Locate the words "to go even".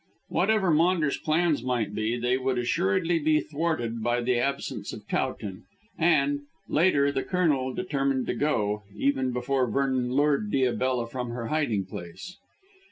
8.25-9.31